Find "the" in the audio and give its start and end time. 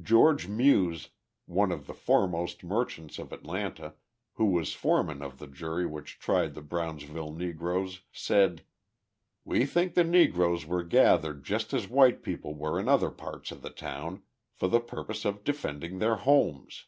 1.86-1.92, 5.38-5.46, 6.54-6.62, 9.92-10.02, 13.60-13.68, 14.66-14.80